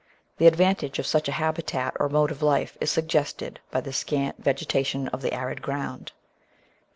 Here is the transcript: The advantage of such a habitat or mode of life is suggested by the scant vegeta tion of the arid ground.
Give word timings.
The 0.39 0.47
advantage 0.47 0.97
of 0.97 1.05
such 1.05 1.27
a 1.29 1.33
habitat 1.33 1.95
or 1.99 2.09
mode 2.09 2.31
of 2.31 2.41
life 2.41 2.75
is 2.81 2.89
suggested 2.89 3.59
by 3.69 3.81
the 3.81 3.93
scant 3.93 4.43
vegeta 4.43 4.83
tion 4.83 5.09
of 5.09 5.21
the 5.21 5.31
arid 5.31 5.61
ground. 5.61 6.11